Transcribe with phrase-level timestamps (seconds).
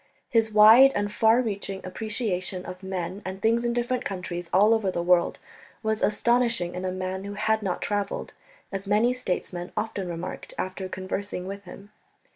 [0.29, 4.89] His wide and far reaching appreciation of men and things in different countries all over
[4.89, 5.37] the world
[5.83, 8.33] was astonishing in a man who had not travelled,
[8.71, 11.91] as many statesmen often remarked after conversing with him.